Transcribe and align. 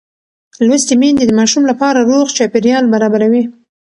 لوستې 0.67 0.93
میندې 1.01 1.23
د 1.27 1.31
ماشوم 1.39 1.63
لپاره 1.71 2.07
روغ 2.11 2.25
چاپېریال 2.37 2.85
برابروي. 2.93 3.43